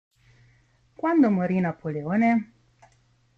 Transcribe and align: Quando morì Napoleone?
Quando 1.01 1.29
morì 1.29 1.59
Napoleone? 1.59 2.53